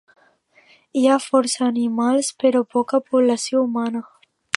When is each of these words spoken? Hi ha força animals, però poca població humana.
Hi 1.01 1.03
ha 1.09 1.17
força 1.25 1.61
animals, 1.67 2.31
però 2.45 2.61
poca 2.77 3.01
població 3.11 3.63
humana. 3.67 4.03